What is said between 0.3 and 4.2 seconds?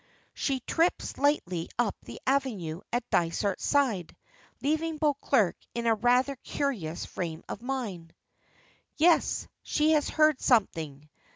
She trips lightly up the avenue at Dysart's side,